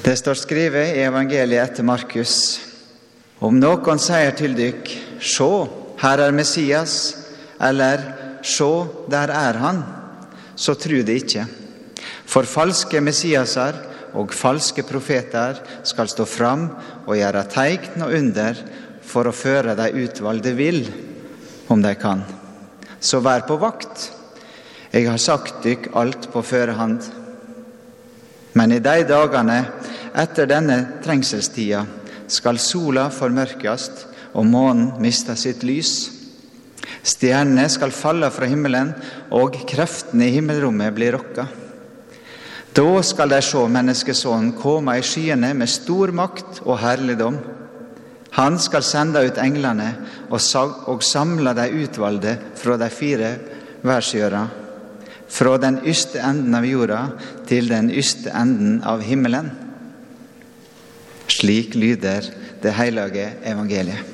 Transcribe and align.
Det 0.00 0.14
står 0.16 0.38
skrevet 0.40 0.94
i 0.96 1.02
evangeliet 1.04 1.60
etter 1.60 1.84
Markus. 1.84 2.34
Om 3.44 3.58
noen 3.60 3.98
sier 4.00 4.32
til 4.32 4.54
dykk, 4.56 4.88
sjå, 5.20 5.48
her 6.00 6.22
er 6.24 6.32
Messias, 6.32 6.94
eller 7.60 8.06
sjå, 8.40 8.70
der 9.12 9.28
er 9.28 9.58
han, 9.60 9.82
så 10.56 10.72
tru 10.80 11.02
det 11.04 11.18
ikke. 11.20 11.44
For 12.24 12.48
falske 12.48 13.04
Messiaser 13.04 13.76
og 14.16 14.32
falske 14.32 14.86
profeter 14.88 15.60
skal 15.84 16.08
stå 16.08 16.24
fram 16.24 16.70
og 17.04 17.18
gjøre 17.20 17.44
tegn 17.52 18.00
og 18.06 18.16
under 18.22 18.64
for 19.04 19.28
å 19.28 19.36
føre 19.36 19.76
de 19.76 19.92
utvalgte 20.06 20.56
vill, 20.56 20.86
om 21.68 21.84
de 21.84 21.92
kan. 22.00 22.24
Så 23.04 23.20
vær 23.20 23.44
på 23.44 23.60
vakt. 23.60 24.08
Jeg 24.96 25.12
har 25.12 25.20
sagt 25.20 25.60
dykk 25.66 25.92
alt 25.92 26.32
på 26.32 26.40
førehånd. 26.40 27.19
Men 28.54 28.72
i 28.72 28.80
de 28.82 29.02
dagene 29.06 29.58
etter 30.18 30.48
denne 30.50 30.78
trengselstida 31.04 31.84
skal 32.30 32.58
sola 32.62 33.08
formørkast 33.14 34.06
og 34.34 34.46
månen 34.46 34.96
miste 35.02 35.36
sitt 35.38 35.62
lys. 35.66 35.92
Stjernene 37.06 37.66
skal 37.72 37.94
falle 37.94 38.28
fra 38.34 38.48
himmelen, 38.50 38.92
og 39.32 39.56
kreftene 39.68 40.28
i 40.28 40.34
himmelrommet 40.36 40.94
blir 40.94 41.16
rokka. 41.16 41.46
Da 42.74 43.02
skal 43.02 43.32
de 43.32 43.40
se 43.42 43.62
Menneskesonen 43.74 44.52
komme 44.58 44.98
i 44.98 45.06
skyene 45.06 45.54
med 45.58 45.70
stor 45.70 46.12
makt 46.14 46.60
og 46.66 46.78
herligdom. 46.82 47.38
Han 48.36 48.58
skal 48.62 48.84
sende 48.86 49.24
ut 49.26 49.40
englene 49.42 49.88
og 50.30 51.02
samle 51.02 51.54
de 51.58 51.66
utvalgte 51.82 52.36
fra 52.60 52.76
de 52.78 52.90
fire 52.94 53.32
verdshjørna, 53.82 54.44
fra 55.30 55.56
den 55.62 55.80
yste 55.86 56.22
enden 56.22 56.54
av 56.58 56.66
jorda 56.66 57.00
til 57.50 57.66
den 57.70 57.90
yste 57.90 58.30
enden 58.30 58.78
av 58.86 59.02
himmelen. 59.02 59.50
Slik 61.30 61.74
lyder 61.74 62.28
det 62.62 62.74
hellige 62.78 63.26
evangeliet. 63.46 64.06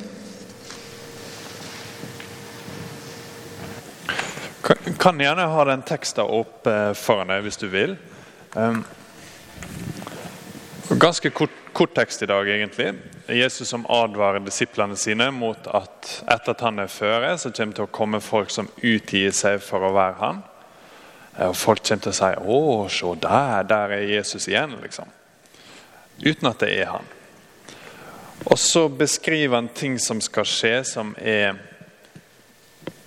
Kan 4.98 5.20
gjerne 5.20 5.47
ha 5.53 5.65
den 5.69 5.84
teksten 5.87 6.27
opp 6.27 6.67
foran 6.98 7.31
deg 7.31 7.45
hvis 7.45 7.61
du 7.61 7.69
vil. 7.70 7.95
Um, 8.56 8.81
ganske 10.98 11.31
kort, 11.31 11.55
kort, 11.77 11.93
tekst 11.95 12.25
i 12.25 12.31
dag, 12.31 12.48
egentlig. 12.48 12.95
Jesus 13.28 13.69
som 13.69 13.87
advarer 13.91 14.43
disiplene 14.43 14.97
sine 14.98 15.28
mot 15.34 15.69
at 15.71 16.11
etter 16.25 16.55
at 16.56 16.67
han 16.67 16.83
er 16.83 16.91
føre, 16.91 17.37
så 17.39 17.53
kommer 17.53 17.75
det 17.75 17.78
til 17.78 17.87
å 17.87 17.95
komme 18.00 18.23
folk 18.25 18.50
som 18.55 18.71
utgir 18.81 19.34
seg 19.37 19.61
for 19.62 19.87
å 19.87 19.95
være 19.95 20.21
han. 20.23 20.45
Og 21.39 21.56
Folk 21.56 21.83
kommer 21.84 22.03
til 22.03 22.12
å 22.12 22.17
si 22.17 22.25
'Å, 22.25 22.89
se 22.89 23.15
der, 23.20 23.62
der 23.62 23.92
er 23.92 24.09
Jesus 24.09 24.48
igjen', 24.48 24.81
liksom. 24.83 25.09
Uten 26.25 26.48
at 26.48 26.59
det 26.59 26.81
er 26.81 26.87
han. 26.87 27.05
Og 28.45 28.59
så 28.59 28.89
beskriver 28.89 29.55
han 29.55 29.69
ting 29.69 29.98
som 29.98 30.20
skal 30.20 30.45
skje, 30.45 30.84
som 30.84 31.15
er 31.19 31.56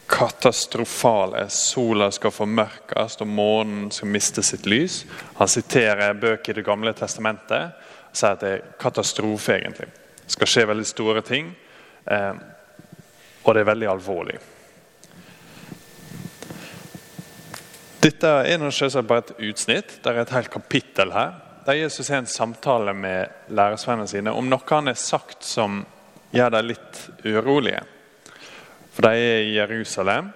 katastrofale. 0.09 1.49
Sola 1.49 2.11
skal 2.11 2.31
formørkes, 2.31 3.21
og 3.21 3.27
månen 3.27 3.91
skal 3.91 4.07
miste 4.07 4.43
sitt 4.43 4.65
lys. 4.65 5.05
Han 5.37 5.47
siterer 5.47 6.13
bøker 6.13 6.51
i 6.51 6.55
Det 6.55 6.65
gamle 6.65 6.93
testamentet 6.93 7.71
og 8.09 8.17
sier 8.17 8.31
at 8.31 8.39
det 8.39 8.53
er 8.53 8.61
katastrofe. 8.79 9.53
egentlig. 9.53 9.87
Det 10.25 10.31
skal 10.31 10.47
skje 10.47 10.67
veldig 10.67 10.85
store 10.85 11.21
ting, 11.21 11.55
eh, 12.07 12.33
og 13.43 13.53
det 13.53 13.61
er 13.61 13.73
veldig 13.73 13.87
alvorlig. 13.87 14.39
Dette 17.99 18.29
er 18.47 18.61
selvsagt 18.71 19.07
bare 19.09 19.25
et 19.25 19.39
utsnitt. 19.49 19.97
Det 19.99 20.11
er 20.11 20.21
et 20.21 20.31
helt 20.31 20.51
kapittel 20.53 21.11
her. 21.11 21.33
Der 21.65 21.75
Jesus 21.75 22.07
har 22.07 22.21
en 22.21 22.29
samtale 22.31 22.93
med 22.95 23.51
læresvennene 23.51 24.07
sine 24.07 24.31
om 24.31 24.47
noe 24.47 24.63
han 24.69 24.87
har 24.87 24.95
sagt 24.99 25.43
som 25.43 25.81
gjør 26.31 26.53
dem 26.55 26.69
litt 26.69 27.01
urolige. 27.25 27.81
For 28.95 29.03
De 29.03 29.25
er 29.25 29.41
i 29.43 29.57
Jerusalem, 29.57 30.29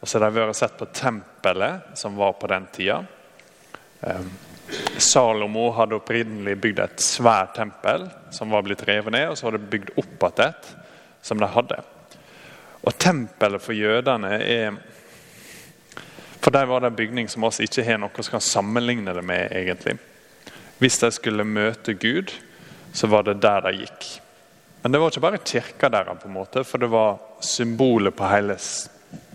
og 0.00 0.08
så 0.08 0.18
har 0.18 0.30
de 0.30 0.40
vært 0.40 0.56
sett 0.56 0.78
på 0.78 0.88
tempelet 0.88 1.92
som 2.00 2.16
var 2.16 2.32
på 2.40 2.48
den 2.50 2.64
tida. 2.72 3.02
Salomo 4.96 5.68
hadde 5.76 5.98
opprinnelig 6.00 6.56
bygd 6.64 6.80
et 6.80 7.04
svært 7.04 7.54
tempel 7.58 8.08
som 8.32 8.50
var 8.56 8.64
blitt 8.64 8.86
revet 8.88 9.12
ned. 9.12 9.28
Og 9.28 9.36
så 9.36 9.50
var 9.50 9.58
det 9.58 9.68
bygd 9.68 9.92
opp 10.00 10.26
igjen 10.30 10.48
et 10.48 10.72
som 11.22 11.38
de 11.38 11.52
hadde. 11.58 11.78
Og 12.82 12.96
Tempelet 12.98 13.62
for 13.62 13.76
jødene 13.76 14.32
er 14.42 14.80
For 16.42 16.50
der 16.50 16.66
var 16.66 16.80
det 16.80 16.90
en 16.90 16.98
bygning 16.98 17.28
som 17.30 17.44
oss 17.46 17.60
ikke 17.62 17.84
har 17.86 18.00
noe 18.02 18.10
som 18.18 18.36
kan 18.36 18.42
sammenligne 18.42 19.14
det 19.14 19.22
med. 19.22 19.52
egentlig. 19.52 19.98
Hvis 20.78 20.98
de 20.98 21.10
skulle 21.14 21.44
møte 21.44 21.94
Gud, 21.94 22.32
så 22.92 23.06
var 23.06 23.22
det 23.22 23.40
der 23.42 23.60
de 23.60 23.72
gikk. 23.84 24.08
Men 24.82 24.92
det 24.92 24.98
var 24.98 25.12
ikke 25.12 25.22
bare 25.22 25.38
kirka 25.38 25.88
deres, 25.88 26.18
på 26.22 26.28
en 26.28 26.34
måte, 26.34 26.64
for 26.64 26.78
det 26.78 26.90
var 26.90 27.20
symbolet 27.40 28.14
på 28.16 28.26
hele 28.26 28.56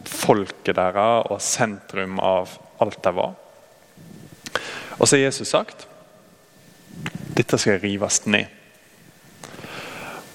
folket 0.04 0.76
deres 0.76 1.32
og 1.32 1.42
sentrum 1.42 2.20
av 2.20 2.58
alt 2.84 3.00
de 3.04 3.14
var. 3.16 3.36
Og 4.98 5.08
så 5.08 5.16
har 5.16 5.28
Jesus 5.30 5.48
sagt 5.48 5.88
dette 7.38 7.58
skal 7.62 7.80
rives 7.80 8.24
ned. 8.26 8.50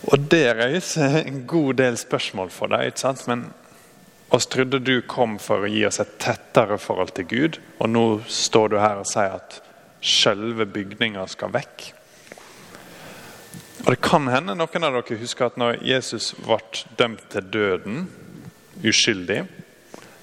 Og 0.07 0.19
Det 0.31 0.47
reiser 0.57 1.27
en 1.27 1.45
god 1.47 1.75
del 1.75 1.97
spørsmål 1.99 2.51
for 2.51 2.71
deg. 2.73 2.87
ikke 2.87 3.01
sant? 3.01 3.27
Men 3.29 3.53
oss 4.33 4.47
trodde 4.47 4.81
du 4.81 5.03
kom 5.09 5.37
for 5.43 5.65
å 5.65 5.71
gi 5.71 5.85
oss 5.87 6.01
et 6.01 6.17
tettere 6.23 6.79
forhold 6.81 7.13
til 7.17 7.29
Gud, 7.29 7.59
og 7.79 7.91
nå 7.93 8.05
står 8.29 8.73
du 8.73 8.79
her 8.81 9.03
og 9.03 9.09
sier 9.11 9.37
at 9.37 9.59
selve 10.03 10.67
bygninga 10.67 11.27
skal 11.31 11.53
vekk. 11.55 11.89
Og 13.83 13.91
Det 13.91 14.01
kan 14.01 14.29
hende 14.31 14.55
noen 14.55 14.87
av 14.87 14.97
dere 14.97 15.19
husker 15.21 15.51
at 15.51 15.59
når 15.61 15.83
Jesus 15.85 16.33
ble 16.39 16.61
dømt 16.99 17.25
til 17.35 17.49
døden, 17.53 18.05
uskyldig, 18.83 19.43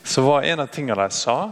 så 0.04 0.24
var 0.26 0.48
en 0.48 0.64
av 0.64 0.72
tingene 0.74 1.00
de 1.00 1.14
sa, 1.14 1.52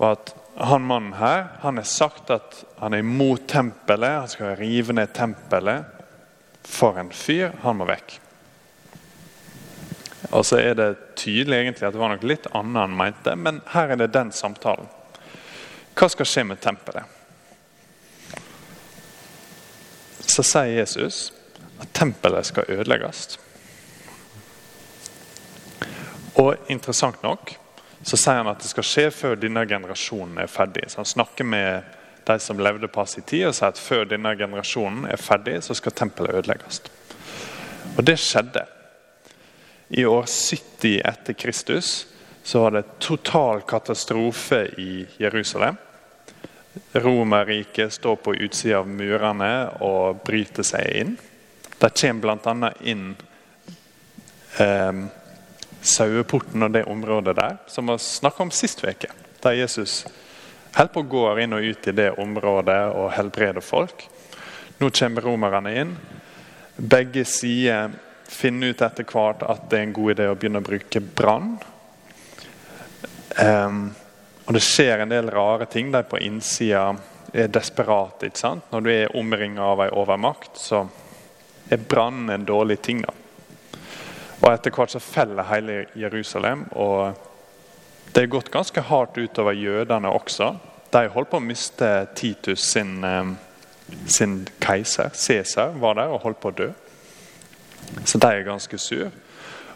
var 0.00 0.16
at 0.18 0.34
han 0.54 0.86
mannen 0.86 1.16
her 1.18 1.48
han 1.62 1.78
har 1.78 1.86
sagt 1.88 2.30
at 2.30 2.60
han 2.78 2.94
er 2.94 3.02
imot 3.02 3.46
tempelet, 3.50 4.20
han 4.22 4.30
skal 4.30 4.56
rive 4.58 4.94
ned 4.94 5.14
tempelet. 5.14 5.90
For 6.64 6.96
en 6.96 7.10
fyr. 7.12 7.50
Han 7.60 7.76
må 7.76 7.84
vekk. 7.88 8.14
Og 10.30 10.46
så 10.46 10.58
er 10.60 10.74
det 10.78 10.90
tydelig 11.20 11.58
egentlig 11.58 11.88
at 11.88 11.94
det 11.94 12.00
var 12.00 12.14
noe 12.14 12.28
litt 12.28 12.46
annet 12.52 12.80
han 12.80 12.96
mente, 12.96 13.34
men 13.36 13.60
her 13.74 13.92
er 13.92 14.00
det 14.00 14.12
den 14.14 14.32
samtalen. 14.32 14.88
Hva 15.94 16.08
skal 16.10 16.28
skje 16.28 16.44
med 16.48 16.62
tempelet? 16.64 17.04
Så 20.24 20.42
sier 20.42 20.72
Jesus 20.80 21.28
at 21.82 21.92
tempelet 21.94 22.48
skal 22.48 22.70
ødelegges. 22.72 23.38
Og 26.40 26.56
interessant 26.72 27.20
nok 27.22 27.54
så 28.04 28.18
sier 28.20 28.42
han 28.42 28.50
at 28.50 28.60
det 28.60 28.68
skal 28.68 28.84
skje 28.84 29.04
før 29.14 29.38
denne 29.40 29.62
generasjonen 29.68 30.40
er 30.42 30.50
ferdig. 30.50 30.90
Så 30.90 31.00
Han 31.00 31.08
snakker 31.08 31.44
med 31.44 31.84
de 32.26 32.38
som 32.40 32.58
levde 32.58 32.88
på 32.88 33.04
sin 33.06 33.24
tid 33.24 33.46
og 33.48 33.54
sier 33.56 33.72
at 33.72 33.80
før 33.80 34.04
denne 34.08 34.34
generasjonen 34.36 35.06
er 35.08 35.20
ferdig, 35.20 35.62
så 35.64 35.76
skal 35.76 35.92
tempelet 35.92 36.34
ødelegges. 36.34 36.82
Og 37.96 38.04
det 38.06 38.18
skjedde. 38.20 38.64
I 39.96 40.04
år 40.04 40.24
70 40.26 41.00
etter 41.04 41.32
Kristus 41.32 42.06
så 42.42 42.60
var 42.60 42.70
det 42.70 42.98
total 42.98 43.60
katastrofe 43.60 44.64
i 44.66 45.06
Jerusalem. 45.16 45.76
Romerriket 46.92 47.92
står 47.92 48.16
på 48.16 48.34
utsida 48.34 48.80
av 48.82 48.88
murene 48.88 49.68
og 49.86 50.24
bryter 50.26 50.66
seg 50.66 50.88
inn. 50.98 51.12
Det 51.78 51.92
kommer 52.00 52.40
bl.a. 52.42 52.70
inn 52.82 53.04
eh, 54.58 55.04
saueporten 55.78 56.66
og 56.66 56.74
det 56.74 56.82
området 56.90 57.36
der, 57.38 57.60
som 57.70 57.86
vi 57.86 57.98
snakka 58.02 58.42
om 58.42 58.50
sist 58.50 58.82
uke. 58.82 59.12
Der 59.46 59.54
Jesus 59.54 60.00
holder 60.74 60.90
på 60.90 61.04
å 61.04 61.10
gå 61.12 61.22
inn 61.44 61.54
og 61.54 61.68
ut 61.70 61.86
i 61.86 61.94
det 61.94 62.08
området 62.18 62.80
og 62.98 63.12
helbreder 63.14 63.62
folk. 63.62 64.08
Nå 64.82 64.90
kommer 64.90 65.22
romerne 65.30 65.76
inn. 65.84 65.94
Begge 66.82 67.22
sider 67.30 67.94
finner 68.28 68.72
ut 68.72 68.82
etter 68.82 69.06
hvert 69.08 69.42
at 69.46 69.68
det 69.70 69.78
er 69.78 69.86
en 69.88 69.96
god 69.96 70.14
idé 70.14 70.28
å 70.30 70.36
begynne 70.38 70.62
å 70.62 70.66
bruke 70.66 71.00
brann. 71.00 71.56
Um, 73.38 73.94
og 74.44 74.54
Det 74.54 74.62
skjer 74.62 75.02
en 75.02 75.12
del 75.12 75.30
rare 75.32 75.66
ting 75.66 75.90
der 75.92 76.04
på 76.06 76.20
innsida 76.20 76.92
er 77.34 77.48
desperate. 77.48 78.26
ikke 78.26 78.38
sant? 78.38 78.64
Når 78.72 78.80
du 78.80 78.90
er 78.92 79.16
omringet 79.16 79.62
av 79.64 79.80
ei 79.80 79.90
overmakt, 79.90 80.58
så 80.60 80.84
er 81.70 81.76
brann 81.88 82.30
en 82.30 82.44
dårlig 82.44 82.80
ting. 82.82 83.02
da. 83.02 83.12
Og 84.42 84.52
Etter 84.52 84.70
hvert 84.70 84.92
så 84.92 85.00
feller 85.00 85.48
hele 85.48 85.86
Jerusalem. 85.96 86.68
og 86.72 87.14
Det 88.12 88.22
er 88.22 88.26
gått 88.26 88.50
ganske 88.50 88.80
hardt 88.80 89.18
utover 89.18 89.52
jødene 89.52 90.08
også. 90.08 90.54
De 90.92 91.08
holdt 91.08 91.30
på 91.30 91.40
å 91.40 91.42
miste 91.42 92.06
Titus 92.14 92.60
sin, 92.60 93.04
eh, 93.04 93.24
sin 94.06 94.46
keiser. 94.60 95.10
Cæsar 95.14 95.72
var 95.80 95.94
der 95.94 96.12
og 96.12 96.20
holdt 96.20 96.40
på 96.40 96.48
å 96.48 96.54
dø. 96.54 96.72
Så 98.04 98.18
de 98.18 98.30
er 98.30 98.46
ganske 98.46 98.78
sur. 98.78 99.10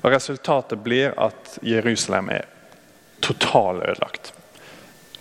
Og 0.02 0.12
Resultatet 0.12 0.82
blir 0.82 1.14
at 1.18 1.58
Jerusalem 1.62 2.30
er 2.30 2.46
totalødelagt. 3.24 4.32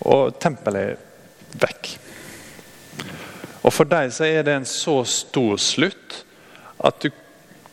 Og 0.06 0.36
tempelet 0.40 0.94
er 0.94 1.58
vekk. 1.58 1.94
Og 3.62 3.72
For 3.74 3.88
dem 3.88 4.10
så 4.14 4.28
er 4.28 4.44
det 4.46 4.54
en 4.54 4.68
så 4.68 5.00
stor 5.04 5.56
slutt 5.60 6.22
at 6.78 7.02
du 7.02 7.10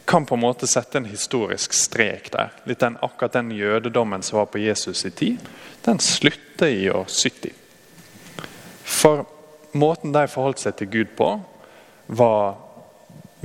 kan 0.06 0.25
på 0.25 0.35
en 0.35 0.41
måte 0.41 0.67
sette 0.69 0.97
en 0.97 1.07
historisk 1.09 1.73
strek 1.73 2.29
der. 2.33 2.51
Litt 2.69 2.81
den, 2.81 2.97
akkurat 3.01 3.33
den 3.33 3.51
jødedommen 3.51 4.23
som 4.23 4.39
var 4.39 4.50
på 4.53 4.61
Jesus' 4.61 5.06
i 5.07 5.11
tid, 5.11 5.47
den 5.85 6.00
slutter 6.00 6.68
i 6.69 6.89
år 6.89 7.06
70. 7.09 7.53
For 8.85 9.25
måten 9.73 10.13
de 10.13 10.27
forholdt 10.29 10.61
seg 10.61 10.77
til 10.77 10.91
Gud 10.94 11.15
på, 11.18 11.29
var 12.06 12.57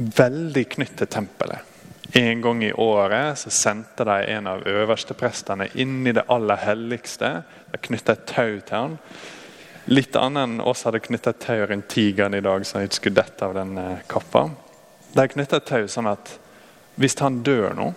veldig 0.01 0.65
knytt 0.77 0.97
til 1.01 1.11
tempelet. 1.11 1.67
En 2.13 2.41
gang 2.43 2.65
i 2.65 2.73
året 2.73 3.39
så 3.39 3.51
sendte 3.55 4.05
de 4.05 4.17
en 4.33 4.47
av 4.51 4.65
øversteprestene 4.67 5.69
inn 5.79 6.07
i 6.07 6.15
det 6.17 6.25
aller 6.27 6.59
helligste. 6.59 7.43
De 7.71 7.79
knyttet 7.79 8.17
et 8.17 8.25
tau 8.33 8.57
til 8.59 8.77
han. 8.77 8.97
Litt 9.91 10.17
annet 10.19 10.43
enn 10.43 10.65
oss 10.67 10.83
hadde 10.87 11.03
knyttet 11.05 11.37
et 11.37 11.45
tau 11.47 11.67
rundt 11.71 11.89
tigeren 11.93 12.35
i 12.35 12.43
dag, 12.43 12.67
så 12.67 12.79
han 12.79 12.89
ikke 12.91 13.13
dette 13.15 13.47
av 13.47 13.55
den 13.55 13.79
eh, 13.79 14.03
kappa. 14.11 14.49
De 15.15 15.27
knyttet 15.31 15.61
et 15.61 15.71
tau 15.71 15.87
sånn 15.91 16.11
at 16.11 16.33
hvis 17.01 17.17
han 17.23 17.41
dør 17.47 17.77
nå 17.79 17.93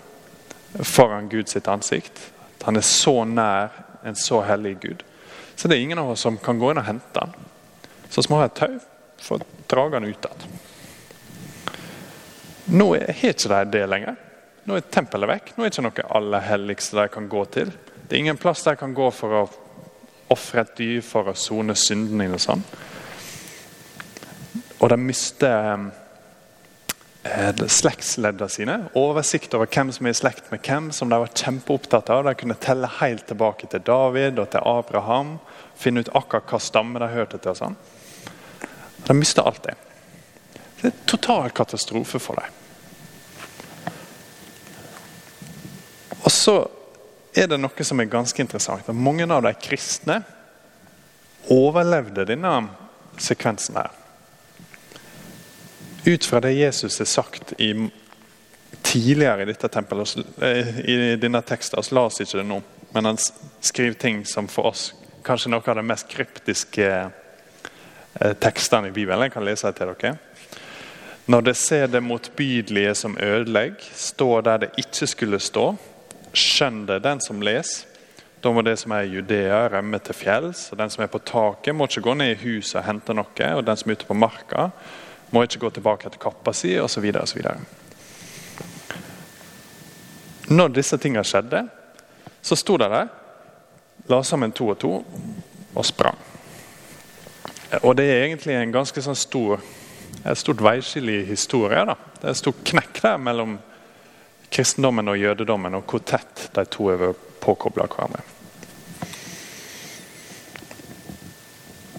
foran 0.80 1.30
Guds 1.30 1.58
ansikt, 1.58 2.22
at 2.58 2.68
han 2.70 2.78
er 2.78 2.86
så 2.86 3.16
nær 3.26 3.74
en 4.06 4.18
så 4.20 4.44
hellig 4.46 4.78
Gud, 4.82 5.04
så 5.56 5.68
det 5.68 5.78
er 5.78 5.86
ingen 5.86 6.02
av 6.02 6.14
oss 6.14 6.26
som 6.26 6.38
kan 6.42 6.60
gå 6.60 6.72
inn 6.72 6.82
og 6.82 6.88
hente 6.88 7.20
han. 7.20 7.34
Så 8.10 8.22
vi 8.28 8.34
har 8.36 8.46
et 8.46 8.58
tau 8.58 8.78
for 9.22 9.42
å 9.42 9.66
dra 9.70 9.88
han 9.94 10.06
ut 10.06 10.30
igjen. 10.30 10.62
Nå 12.72 12.94
har 12.96 13.12
ikke 13.12 13.50
de 13.52 13.64
det 13.74 13.88
lenger. 13.90 14.16
Nå 14.64 14.78
er 14.78 14.86
tempelet 14.88 15.28
vekk. 15.28 15.52
Nå 15.56 15.66
er 15.66 15.70
det 15.70 15.76
ikke 15.76 15.88
noe 15.90 16.06
aller 16.20 16.46
helligste 16.48 16.96
de 17.02 17.10
kan 17.12 17.28
gå 17.32 17.44
til. 17.52 17.74
Det 18.08 18.16
er 18.16 18.22
ingen 18.24 18.40
plass 18.40 18.64
de 18.64 18.76
kan 18.80 18.94
gå 18.96 19.10
for 19.12 19.36
å 19.42 19.44
ofre 20.32 20.64
et 20.64 20.78
dyr 20.78 21.02
for 21.04 21.28
å 21.28 21.36
sone 21.36 21.76
syndene. 21.76 22.30
Og 22.32 22.42
sånn. 22.42 22.64
Og 24.80 24.90
de 24.92 25.00
mister 25.00 25.90
eh, 27.28 27.68
slektsleddene 27.68 28.52
sine. 28.52 28.80
Oversikt 29.00 29.56
over 29.58 29.68
hvem 29.68 29.92
som 29.96 30.08
er 30.08 30.16
i 30.16 30.22
slekt 30.22 30.50
med 30.52 30.64
hvem, 30.64 30.92
som 30.96 31.12
de 31.12 31.20
var 31.20 31.36
kjempeopptatt 31.36 32.12
av. 32.16 32.24
De 32.28 32.36
kunne 32.40 32.60
telle 32.64 32.90
helt 33.02 33.28
tilbake 33.28 33.68
til 33.72 33.84
David 33.84 34.40
og 34.40 34.54
til 34.56 34.64
Abraham. 34.64 35.38
Finne 35.80 36.04
ut 36.04 36.16
akkurat 36.16 36.48
hva 36.48 36.64
stamme 36.64 37.04
de 37.04 37.12
hørte 37.12 37.40
til. 37.40 37.52
og 37.52 37.60
sånn. 37.60 37.82
De 39.04 39.16
mister 39.18 39.44
alt 39.44 39.66
det. 39.68 39.76
Det 40.84 40.90
er 40.92 41.04
total 41.08 41.50
katastrofe 41.56 42.20
for 42.20 42.36
dem. 42.36 42.60
Og 46.24 46.32
så 46.32 46.56
er 47.32 47.48
det 47.48 47.60
noe 47.64 47.86
som 47.88 48.02
er 48.04 48.12
ganske 48.12 48.44
interessant. 48.44 48.90
at 48.90 48.96
Mange 48.96 49.24
av 49.24 49.46
de 49.46 49.54
kristne 49.64 50.20
overlevde 51.52 52.26
denne 52.28 52.52
sekvensen 53.16 53.80
her. 53.80 53.96
Ut 56.04 56.26
fra 56.28 56.42
det 56.44 56.52
Jesus 56.52 57.00
har 57.00 57.08
sagt 57.08 57.54
i, 57.64 57.72
tidligere 58.84 59.48
i 59.48 59.56
tempelet, 59.56 60.18
eh, 60.44 60.80
i 60.84 61.16
denne 61.16 61.40
teksten 61.48 61.80
Vi 61.80 62.04
oss 62.10 62.20
ikke 62.20 62.42
det 62.42 62.48
nå, 62.50 62.60
men 62.92 63.06
han 63.06 63.18
skriver 63.62 63.96
ting 63.96 64.26
som 64.28 64.52
for 64.52 64.74
oss 64.74 64.90
kanskje 65.24 65.54
noe 65.54 65.64
av 65.64 65.80
de 65.80 65.88
mest 65.88 66.12
kryptiske 66.12 66.90
eh, 66.92 68.34
tekstene 68.44 68.92
i 68.92 68.92
Bibelen. 68.92 69.24
Jeg 69.24 69.38
kan 69.38 69.48
lese 69.48 69.72
det 69.72 69.80
til 69.80 69.96
dere. 69.96 70.18
Når 71.26 71.42
det 71.42 71.56
ser 71.56 71.88
det 71.88 72.04
motbydelige 72.04 72.96
som 72.96 73.18
ødelegg, 73.22 73.80
står 73.96 74.42
der 74.42 74.58
det 74.58 74.70
ikke 74.78 75.08
skulle 75.08 75.40
stå. 75.40 75.70
Skjønn 76.34 76.84
det, 76.90 77.04
den 77.04 77.22
som 77.24 77.42
leser. 77.42 77.88
Da 78.44 78.52
må 78.52 78.60
det 78.62 78.76
som 78.82 78.92
er 78.92 79.06
i 79.08 79.14
Judea, 79.14 79.70
rømme 79.72 80.02
til 80.04 80.18
fjells. 80.20 80.66
og 80.72 80.78
Den 80.78 80.90
som 80.90 81.04
er 81.04 81.08
på 81.08 81.22
taket, 81.24 81.76
må 81.76 81.88
ikke 81.88 82.02
gå 82.04 82.14
ned 82.14 82.34
i 82.34 82.42
huset 82.42 82.82
og 82.82 82.88
hente 82.90 83.14
noe. 83.16 83.52
Og 83.56 83.64
den 83.64 83.78
som 83.80 83.92
er 83.92 83.96
ute 83.96 84.10
på 84.10 84.18
marka, 84.20 84.66
må 85.32 85.44
ikke 85.44 85.62
gå 85.62 85.70
tilbake 85.78 86.10
til 86.10 86.20
kappa 86.20 86.52
si, 86.54 86.74
osv. 86.80 87.08
Når 90.52 90.74
disse 90.76 90.98
tingene 90.98 91.24
skjedde, 91.24 91.64
så 92.44 92.58
sto 92.60 92.76
de 92.78 92.90
der, 92.92 93.08
la 94.12 94.20
sammen 94.28 94.52
to 94.52 94.68
og 94.74 94.80
to 94.80 94.92
og 95.74 95.86
sprang. 95.88 96.20
Og 97.82 97.96
det 97.98 98.10
er 98.12 98.26
egentlig 98.26 98.58
en 98.60 98.76
ganske 98.76 99.02
sånn 99.02 99.18
stor 99.18 99.64
et 100.32 100.40
stort 100.40 100.62
veiskille 100.64 101.20
i 101.20 101.26
historien. 101.28 101.90
Da. 101.92 101.96
Det 102.20 102.28
er 102.28 102.36
et 102.36 102.40
stort 102.40 102.64
knekk 102.68 103.02
der 103.04 103.18
mellom 103.20 103.58
kristendommen 104.54 105.10
og 105.10 105.20
jødedommen, 105.20 105.76
og 105.76 105.84
hvor 105.90 106.04
tett 106.06 106.48
de 106.56 106.66
to 106.70 106.88
er 106.94 107.12
påkobla 107.44 107.88
hverandre. 107.90 108.24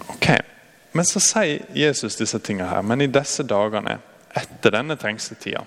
Ok, 0.09 0.27
Men 0.95 1.05
så 1.05 1.19
sier 1.19 1.65
Jesus 1.75 2.15
disse 2.15 2.39
tingene 2.39 2.69
her. 2.69 2.81
Men 2.81 3.01
i 3.03 3.11
disse 3.11 3.43
dagene, 3.43 3.97
etter 4.31 4.71
denne 4.71 4.95
trengselstida, 4.95 5.65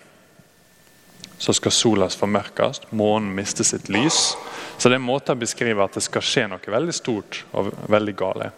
så 1.38 1.52
skal 1.52 1.72
sola 1.72 2.08
formørkes, 2.08 2.80
månen 2.90 3.34
miste 3.36 3.64
sitt 3.64 3.90
lys. 3.92 4.32
Så 4.78 4.88
det 4.88 4.96
er 4.96 5.02
en 5.02 5.04
måte 5.04 5.36
å 5.36 5.38
beskrive 5.38 5.84
at 5.84 5.94
det 5.94 6.02
skal 6.02 6.24
skje 6.24 6.46
noe 6.48 6.72
veldig 6.72 6.96
stort 6.96 7.42
og 7.52 7.70
veldig 7.92 8.14
gale. 8.18 8.50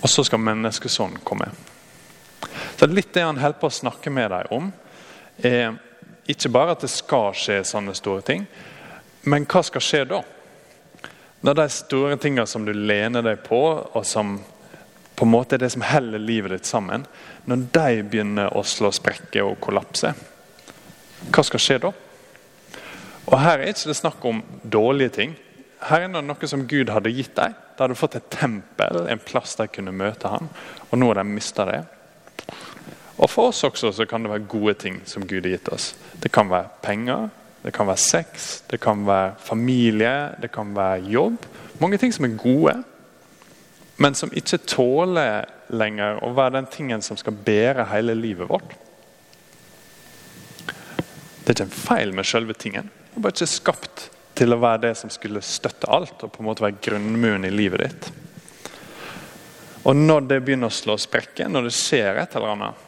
Og 0.00 0.08
så 0.08 0.24
skal 0.24 0.42
menneskesonen 0.42 1.20
komme. 1.24 1.50
Så 2.76 2.88
Litt 2.88 3.12
det 3.14 3.26
han 3.26 3.38
holder 3.38 3.60
på 3.60 3.68
å 3.68 3.78
snakke 3.80 4.10
med 4.12 4.30
deg 4.32 4.52
om, 4.56 4.70
er 5.44 5.76
ikke 6.30 6.52
bare 6.52 6.76
at 6.76 6.84
det 6.84 6.92
skal 6.92 7.34
skje 7.36 7.60
sånne 7.66 7.94
store 7.96 8.24
ting, 8.24 8.46
men 9.28 9.44
hva 9.44 9.62
skal 9.66 9.84
skje 9.84 10.04
da? 10.08 10.22
Når 11.44 11.56
de 11.56 11.66
store 11.72 12.16
tingene 12.20 12.46
som 12.48 12.64
du 12.64 12.72
lener 12.72 13.24
deg 13.24 13.42
på, 13.44 13.60
og 13.92 14.06
som 14.06 14.38
på 15.16 15.26
en 15.26 15.32
måte 15.32 15.56
er 15.56 15.64
det 15.64 15.72
som 15.74 15.84
heller 15.84 16.20
livet 16.20 16.54
ditt 16.54 16.68
sammen, 16.68 17.04
når 17.44 17.64
de 17.74 18.02
begynner 18.08 18.56
å 18.56 18.64
slå 18.64 18.92
sprekker 18.92 19.44
og 19.44 19.58
kollapse, 19.60 20.14
hva 21.28 21.44
skal 21.44 21.60
skje 21.60 21.78
da? 21.82 21.92
Og 23.28 23.36
Her 23.36 23.60
er 23.60 23.72
ikke 23.72 23.90
det 23.90 23.98
snakk 23.98 24.24
om 24.24 24.40
dårlige 24.64 25.12
ting. 25.18 25.34
Her 25.88 26.04
er 26.04 26.12
det 26.12 26.20
noe 26.26 26.48
som 26.50 26.66
Gud 26.68 26.90
hadde 26.92 27.12
gitt 27.14 27.32
deg. 27.38 27.54
De 27.76 27.84
hadde 27.84 27.96
fått 27.96 28.18
et 28.18 28.28
tempel, 28.32 29.06
en 29.08 29.22
plass 29.24 29.56
de 29.56 29.66
kunne 29.72 29.94
møte 29.96 30.28
ham, 30.28 30.50
og 30.90 31.00
nå 31.00 31.08
har 31.08 31.22
de 31.22 31.24
mista 31.30 31.64
det. 31.68 31.80
Og 33.20 33.28
For 33.28 33.50
oss 33.50 33.64
også 33.64 33.92
så 33.92 34.06
kan 34.08 34.24
det 34.24 34.32
være 34.32 34.48
gode 34.48 34.74
ting 34.80 35.00
som 35.08 35.24
Gud 35.28 35.44
har 35.44 35.56
gitt 35.56 35.70
oss. 35.72 35.94
Det 36.20 36.32
kan 36.32 36.50
være 36.52 36.68
penger, 36.84 37.28
det 37.64 37.72
kan 37.76 37.88
være 37.88 38.00
sex, 38.00 38.62
det 38.70 38.80
kan 38.80 39.06
være 39.06 39.34
familie, 39.44 40.36
det 40.40 40.52
kan 40.52 40.76
være 40.76 41.02
jobb. 41.12 41.48
Mange 41.80 41.98
ting 42.00 42.12
som 42.14 42.24
er 42.28 42.36
gode, 42.40 42.76
men 44.00 44.16
som 44.16 44.32
ikke 44.32 44.62
tåler 44.64 45.48
lenger 45.68 46.22
å 46.24 46.32
være 46.36 46.56
den 46.58 46.70
tingen 46.72 47.04
som 47.04 47.18
skal 47.20 47.36
bære 47.36 47.88
hele 47.92 48.16
livet 48.16 48.48
vårt. 48.48 48.72
Det 51.40 51.52
er 51.52 51.56
ikke 51.56 51.68
en 51.68 51.76
feil 51.88 52.16
med 52.16 52.28
selve 52.28 52.56
tingen. 52.56 52.88
Det 53.10 53.20
er 53.20 53.24
bare 53.24 53.36
ikke 53.36 53.52
skapt 53.52 54.08
til 54.40 54.56
å 54.56 54.60
være 54.60 54.86
det 54.86 54.94
som 54.96 55.12
skulle 55.12 55.42
støtte 55.44 55.88
alt 55.92 56.22
og 56.24 56.32
på 56.32 56.40
en 56.40 56.48
måte 56.48 56.64
være 56.64 56.80
grunnmuren 56.80 57.44
i 57.44 57.52
livet 57.52 57.82
ditt. 57.84 58.10
Og 59.84 59.96
når 59.96 60.28
det 60.28 60.38
begynner 60.44 60.72
å 60.72 60.74
slå 60.74 60.96
sprekker, 61.00 61.48
når 61.48 61.68
det 61.68 61.76
skjer 61.76 62.22
et 62.22 62.36
eller 62.38 62.56
annet 62.56 62.86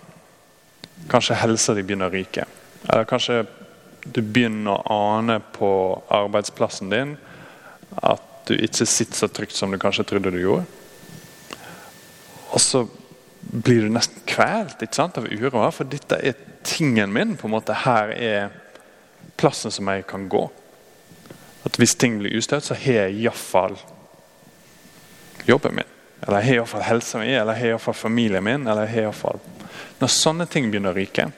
Kanskje 1.11 1.35
helsa 1.35 1.75
di 1.75 1.83
begynner 1.83 2.07
å 2.07 2.15
ryke. 2.15 2.45
Eller 2.87 3.09
kanskje 3.11 3.41
du 4.05 4.21
begynner 4.23 4.77
å 4.77 4.99
ane 5.19 5.41
på 5.57 5.71
arbeidsplassen 6.15 6.93
din 6.93 7.17
at 7.99 8.23
du 8.47 8.55
ikke 8.55 8.87
sitter 8.87 9.19
så 9.19 9.27
trygt 9.27 9.57
som 9.59 9.75
du 9.75 9.81
kanskje 9.83 10.05
trodde 10.07 10.31
du 10.31 10.39
gjorde. 10.39 10.63
Og 12.55 12.63
så 12.63 12.85
blir 13.43 13.83
du 13.83 13.91
nesten 13.91 14.23
kvelt 14.31 14.79
ikke 14.87 15.01
sant, 15.01 15.19
av 15.19 15.27
uroa, 15.27 15.73
for 15.75 15.91
dette 15.91 16.21
er 16.23 16.39
tingen 16.63 17.11
min. 17.11 17.35
på 17.37 17.51
en 17.51 17.57
måte 17.57 17.83
Her 17.83 18.15
er 18.15 18.55
plassen 19.37 19.75
som 19.75 19.91
jeg 19.91 20.07
kan 20.07 20.29
gå. 20.31 20.47
At 21.73 21.79
hvis 21.81 21.95
ting 21.97 22.19
blir 22.21 22.37
ustøtt, 22.37 22.67
så 22.67 22.77
har 22.77 23.07
jeg 23.07 23.15
iallfall 23.23 23.79
jobben 25.49 25.79
min. 25.79 25.93
Eller 26.21 26.43
jeg 26.43 26.47
har 26.47 26.59
iallfall 26.59 26.85
helsa 26.85 27.23
mi, 27.23 27.31
eller 27.33 27.57
jeg 27.57 27.63
har 27.63 27.73
iallfall 27.73 27.97
familien 27.97 28.45
min. 28.45 28.67
eller 28.67 28.85
jeg 28.85 29.07
har 29.07 29.09
i 29.09 29.17
fall... 29.17 29.41
Når 30.03 30.13
sånne 30.13 30.47
ting 30.51 30.69
begynner 30.69 30.93
å 30.93 30.99
ryke, 30.99 31.31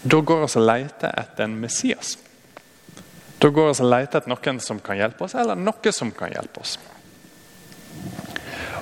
da 0.00 0.20
går 0.24 0.40
vi 0.40 0.48
og 0.48 0.64
leter 0.64 1.12
etter 1.12 1.44
en 1.44 1.58
Messias. 1.60 2.14
Da 3.38 3.52
går 3.52 3.68
vi 3.68 3.84
og 3.84 3.90
leter 3.90 4.22
etter 4.22 4.32
noen 4.32 4.60
som 4.64 4.80
kan 4.80 4.96
hjelpe 4.96 5.26
oss, 5.26 5.36
eller 5.36 5.60
noe 5.60 5.92
som 5.92 6.14
kan 6.16 6.32
hjelpe 6.32 6.64
oss. 6.64 6.78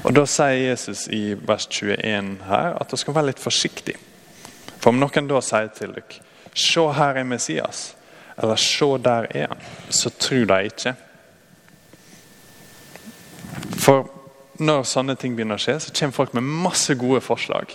Og 0.04 0.14
Da 0.14 0.22
sier 0.30 0.54
Jesus 0.54 1.08
i 1.10 1.34
vers 1.34 1.66
21 1.66 2.36
her 2.46 2.78
at 2.78 2.86
dere 2.86 3.02
skal 3.02 3.18
være 3.18 3.32
litt 3.32 3.42
forsiktig. 3.42 3.98
For 4.78 4.92
om 4.92 5.02
noen 5.02 5.26
da 5.26 5.42
sier 5.42 5.72
til 5.74 5.98
dere 5.98 6.26
Se, 6.54 6.80
her 6.80 7.18
er 7.18 7.26
Messias 7.28 7.97
eller 8.38 8.56
'se, 8.56 8.98
der 8.98 9.26
er 9.30 9.46
han', 9.48 9.62
så 9.88 10.10
tror 10.10 10.44
de 10.44 10.64
ikke. 10.64 10.94
For 13.78 14.08
når 14.58 14.82
sånne 14.82 15.16
ting 15.16 15.36
begynner 15.36 15.58
å 15.58 15.62
skje, 15.62 15.78
så 15.80 15.94
kommer 15.94 16.12
folk 16.12 16.34
med 16.34 16.42
masse 16.42 16.94
gode 16.94 17.20
forslag. 17.20 17.72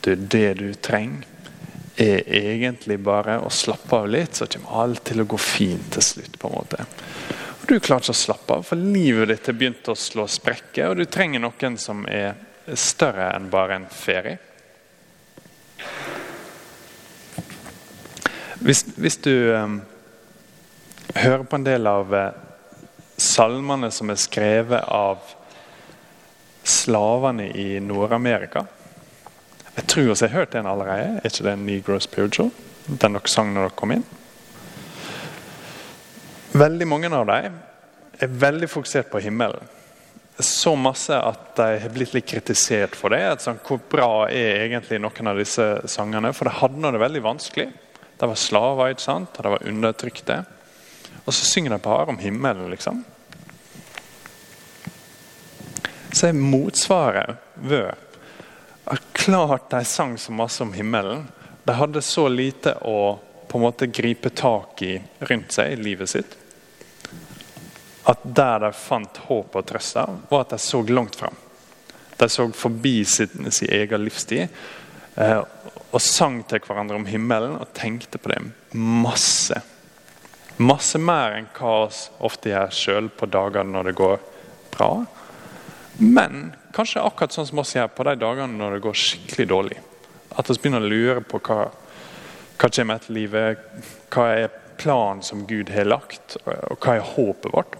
Du, 0.00 0.14
det 0.14 0.58
du 0.58 0.74
trenger, 0.74 1.26
er 1.98 2.22
egentlig 2.30 3.00
bare 3.02 3.40
å 3.42 3.50
slappe 3.50 3.96
av 3.96 4.08
litt, 4.08 4.38
så 4.38 4.46
kommer 4.46 4.82
alt 4.82 5.04
til 5.04 5.20
å 5.20 5.26
gå 5.26 5.38
fint 5.38 5.90
til 5.92 6.02
slutt. 6.02 6.38
på 6.38 6.48
en 6.48 6.54
måte. 6.54 6.84
Og 7.60 7.66
du 7.66 7.80
klarer 7.80 8.02
ikke 8.02 8.14
å 8.14 8.24
slappe 8.24 8.54
av, 8.54 8.62
for 8.62 8.76
livet 8.78 9.28
ditt 9.28 9.46
har 9.46 9.56
begynt 9.58 9.88
å 9.90 9.96
slå 9.98 10.28
sprekker, 10.30 10.88
og 10.88 10.96
du 10.96 11.04
trenger 11.04 11.42
noen 11.42 11.78
som 11.78 12.06
er 12.06 12.36
større 12.74 13.32
enn 13.34 13.50
bare 13.50 13.80
en 13.80 13.88
ferie. 13.90 14.38
Hvis, 18.58 18.82
hvis 18.96 19.16
du 19.22 19.30
um, 19.54 19.80
hører 21.14 21.44
på 21.46 21.58
en 21.58 21.66
del 21.66 21.86
av 21.86 22.10
uh, 22.10 22.24
salmene 23.18 23.90
som 23.94 24.10
er 24.10 24.18
skrevet 24.18 24.82
av 24.82 25.22
slavene 26.68 27.48
i 27.54 27.78
Nord-Amerika 27.80 28.64
Jeg 29.78 29.86
tror 29.88 30.10
også 30.10 30.26
jeg 30.26 30.32
har 30.32 30.40
hørt 30.42 30.52
den 30.56 30.66
allerede. 30.66 31.20
Er 31.22 31.30
ikke 31.30 31.46
det 31.46 31.54
Negro 31.62 32.00
Spiritual? 32.02 32.50
Den 32.88 33.14
dere 33.14 33.30
sang 33.30 33.54
når 33.54 33.68
dere 33.68 33.78
kom 33.78 33.94
inn? 33.94 34.04
Veldig 36.58 36.86
mange 36.90 37.14
av 37.14 37.26
dem 37.30 37.58
er 38.18 38.38
veldig 38.42 38.66
fokusert 38.68 39.10
på 39.12 39.22
himmelen. 39.22 39.62
Så 40.38 40.74
masse 40.74 41.14
at 41.14 41.52
de 41.58 41.76
har 41.82 41.92
blitt 41.94 42.14
litt 42.14 42.26
kritisert 42.26 42.98
for 42.98 43.14
det. 43.14 43.22
Sånn, 43.42 43.62
hvor 43.62 43.78
bra 43.90 44.26
er 44.26 44.64
egentlig 44.66 44.98
noen 45.02 45.30
av 45.30 45.38
disse 45.38 45.66
sangene? 45.90 46.34
For 46.34 46.50
de 46.50 46.58
hadde 46.58 46.92
det 46.94 47.06
veldig 47.06 47.22
vanskelig. 47.22 47.68
De 48.18 48.28
var 48.28 48.38
slaver, 48.38 48.92
ikke 48.92 49.04
sant? 49.04 49.36
og 49.36 49.46
de 49.46 49.54
var 49.54 49.68
undertrykte. 49.70 50.40
Og 51.24 51.34
så 51.34 51.44
synger 51.44 51.74
de 51.74 51.78
bare 51.84 52.10
om 52.12 52.18
himmelen, 52.18 52.70
liksom. 52.72 53.04
Så 56.12 56.30
er 56.30 56.32
motsvaret 56.32 57.36
ved 57.54 57.92
at 58.88 59.08
klart 59.12 59.70
de 59.70 59.84
sang 59.84 60.16
så 60.18 60.32
masse 60.32 60.62
om 60.62 60.72
himmelen. 60.72 61.26
De 61.64 61.76
hadde 61.76 62.02
så 62.02 62.26
lite 62.32 62.74
å 62.80 63.18
på 63.48 63.58
en 63.58 63.64
måte 63.64 63.86
gripe 63.86 64.30
tak 64.30 64.82
i 64.82 64.94
rundt 65.18 65.52
seg 65.52 65.72
i 65.72 65.80
livet 65.80 66.10
sitt. 66.10 66.34
At 68.08 68.24
der 68.24 68.64
de 68.64 68.72
fant 68.76 69.20
håp 69.28 69.56
og 69.56 69.66
trøst, 69.68 70.00
var 70.28 70.44
at 70.44 70.56
de 70.56 70.58
så 70.60 70.82
langt 70.88 71.16
fram. 71.16 71.36
De 72.18 72.28
så 72.28 72.48
forbi 72.56 73.04
sin, 73.04 73.50
sin 73.52 73.72
egen 73.72 74.04
livstid. 74.04 74.48
Eh, 75.14 75.40
og 75.88 76.02
sang 76.04 76.42
til 76.48 76.60
hverandre 76.64 76.98
om 76.98 77.06
himmelen 77.08 77.56
og 77.56 77.72
tenkte 77.76 78.20
på 78.20 78.32
det 78.32 78.40
masse. 78.76 79.60
Masse 80.58 80.98
mer 81.00 81.36
enn 81.38 81.48
hva 81.56 81.74
vi 81.86 82.02
ofte 82.26 82.52
gjør 82.52 82.74
sjøl 82.74 83.10
på 83.14 83.28
dager 83.30 83.64
når 83.64 83.88
det 83.88 83.98
går 84.00 84.18
bra. 84.74 84.90
Men 85.98 86.52
kanskje 86.76 87.02
akkurat 87.02 87.34
sånn 87.34 87.48
som 87.48 87.62
vi 87.62 87.78
gjør 87.78 87.92
på 87.94 88.06
de 88.06 88.16
dagene 88.20 88.58
når 88.58 88.76
det 88.76 88.84
går 88.84 89.00
skikkelig 89.02 89.48
dårlig. 89.50 89.80
At 90.38 90.50
vi 90.50 90.58
begynner 90.60 90.84
å 90.84 90.92
lure 90.92 91.24
på 91.26 91.40
hva, 91.48 91.68
hva 92.58 92.70
kommer 92.70 92.98
etter 92.98 93.16
livet, 93.16 93.64
hva 94.12 94.26
er 94.34 94.56
planen 94.78 95.24
som 95.26 95.46
Gud 95.48 95.72
har 95.74 95.88
lagt, 95.88 96.36
og 96.46 96.78
hva 96.84 96.98
er 96.98 97.12
håpet 97.16 97.52
vårt. 97.54 97.78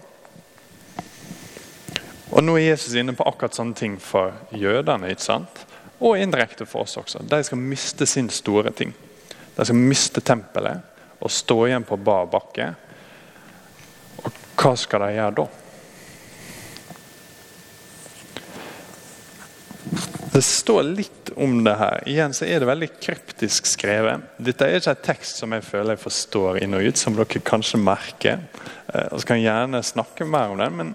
Og 2.29 2.43
Nå 2.45 2.57
er 2.59 2.71
Jesus 2.71 2.97
inne 2.99 3.15
på 3.17 3.25
akkurat 3.25 3.55
sånne 3.57 3.77
ting 3.77 3.95
for 4.01 4.35
jødene. 4.53 5.09
ikke 5.09 5.25
sant? 5.25 5.63
Og 5.99 6.17
indirekte 6.17 6.65
for 6.69 6.87
oss 6.87 6.97
også. 6.99 7.23
De 7.27 7.41
skal 7.43 7.59
miste 7.59 8.07
sin 8.07 8.29
store 8.31 8.71
ting. 8.71 8.93
De 9.55 9.65
skal 9.65 9.75
miste 9.75 10.23
tempelet 10.23 10.85
og 11.19 11.31
stå 11.31 11.65
igjen 11.67 11.87
på 11.87 11.97
bar 11.99 12.29
bakke. 12.31 12.69
Og 14.23 14.37
hva 14.59 14.75
skal 14.79 15.03
de 15.03 15.17
gjøre 15.17 15.33
da? 15.41 15.47
Det 20.29 20.43
står 20.45 20.83
litt 20.83 21.31
om 21.35 21.57
det 21.65 21.73
her. 21.75 22.03
Igjen 22.07 22.35
så 22.37 22.45
er 22.47 22.61
det 22.61 22.69
veldig 22.69 22.89
kryptisk 23.01 23.67
skrevet. 23.67 24.23
Dette 24.37 24.67
er 24.67 24.77
ikke 24.79 24.93
en 24.93 25.03
tekst 25.03 25.41
som 25.41 25.55
jeg 25.55 25.65
føler 25.67 25.97
jeg 25.97 26.03
forstår 26.05 26.61
inn 26.63 26.77
og 26.77 26.85
ut, 26.85 27.01
som 27.01 27.17
dere 27.17 27.41
kanskje 27.43 27.81
merker. 27.81 28.45
Eh, 28.93 29.09
og 29.09 29.19
så 29.19 29.27
kan 29.27 29.41
jeg 29.41 29.49
gjerne 29.49 29.83
snakke 29.83 30.27
mer 30.29 30.53
om 30.53 30.61
den, 30.61 30.77
men 30.79 30.93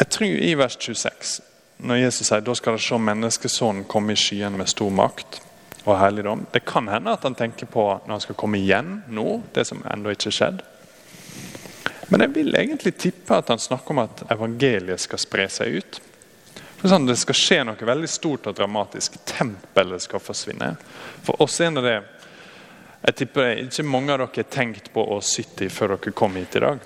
jeg 0.00 0.10
tror 0.16 0.42
i 0.48 0.54
vers 0.58 0.78
26 0.80 1.49
når 1.82 2.02
Jesus 2.02 2.28
sier 2.28 2.42
da 2.44 2.54
skal 2.56 2.76
det 2.76 2.84
se 2.84 2.98
menneskesonen 3.00 3.86
komme 3.88 4.12
i 4.14 4.18
skyen 4.20 4.58
med 4.58 4.68
stor 4.68 4.90
makt 4.92 5.40
og 5.86 5.96
helligdom. 5.98 6.44
Det 6.52 6.64
kan 6.68 6.88
hende 6.92 7.14
at 7.14 7.24
han 7.24 7.36
tenker 7.38 7.66
på 7.70 7.86
når 8.04 8.12
han 8.12 8.24
skal 8.24 8.38
komme 8.38 8.60
igjen 8.60 9.00
nå, 9.08 9.40
det 9.54 9.64
som 9.68 9.82
ennå 9.88 10.12
ikke 10.12 10.28
er 10.30 10.36
skjedd. 10.36 10.60
Men 12.10 12.26
jeg 12.26 12.34
vil 12.34 12.56
egentlig 12.58 12.96
tippe 12.98 13.36
at 13.38 13.48
han 13.52 13.62
snakker 13.62 13.94
om 13.94 14.02
at 14.02 14.24
evangeliet 14.34 15.00
skal 15.00 15.20
spre 15.22 15.46
seg 15.52 15.78
ut. 15.78 16.00
For 16.80 16.88
sånn, 16.88 17.06
Det 17.06 17.16
skal 17.20 17.36
skje 17.36 17.58
noe 17.68 17.86
veldig 17.86 18.08
stort 18.08 18.48
og 18.50 18.56
dramatisk. 18.56 19.20
Tempelet 19.28 20.02
skal 20.02 20.22
forsvinne. 20.24 20.74
For 21.22 21.42
oss 21.42 21.60
er 21.60 21.70
det 21.76 22.02
Jeg 23.00 23.16
tipper 23.16 23.44
det 23.44 23.62
ikke 23.64 23.82
mange 23.88 24.12
av 24.12 24.18
dere 24.18 24.42
har 24.42 24.50
tenkt 24.52 24.92
på 24.92 25.00
å 25.00 25.22
sitte 25.24 25.70
før 25.72 25.94
dere 25.94 26.12
kom 26.12 26.34
hit 26.36 26.56
i 26.56 26.60
dag. 26.60 26.80